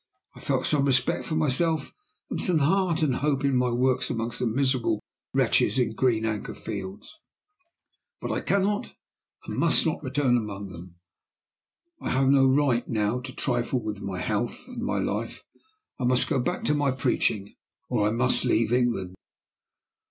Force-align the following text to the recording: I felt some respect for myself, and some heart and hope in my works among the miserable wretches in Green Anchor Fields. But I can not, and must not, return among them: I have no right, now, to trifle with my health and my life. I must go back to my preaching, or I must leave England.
I 0.35 0.39
felt 0.39 0.65
some 0.65 0.85
respect 0.85 1.25
for 1.25 1.35
myself, 1.35 1.93
and 2.31 2.41
some 2.41 2.57
heart 2.57 3.03
and 3.03 3.17
hope 3.17 3.45
in 3.45 3.55
my 3.55 3.69
works 3.69 4.09
among 4.09 4.31
the 4.31 4.47
miserable 4.47 4.99
wretches 5.31 5.77
in 5.77 5.93
Green 5.93 6.25
Anchor 6.25 6.55
Fields. 6.55 7.19
But 8.19 8.31
I 8.31 8.41
can 8.41 8.63
not, 8.63 8.95
and 9.45 9.57
must 9.59 9.85
not, 9.85 10.03
return 10.03 10.37
among 10.37 10.69
them: 10.71 10.95
I 12.01 12.09
have 12.09 12.29
no 12.29 12.47
right, 12.47 12.87
now, 12.87 13.19
to 13.19 13.31
trifle 13.31 13.83
with 13.83 14.01
my 14.01 14.17
health 14.17 14.67
and 14.67 14.81
my 14.81 14.97
life. 14.97 15.43
I 15.99 16.05
must 16.05 16.27
go 16.27 16.39
back 16.39 16.63
to 16.63 16.73
my 16.73 16.89
preaching, 16.89 17.53
or 17.87 18.07
I 18.07 18.11
must 18.11 18.43
leave 18.43 18.73
England. 18.73 19.13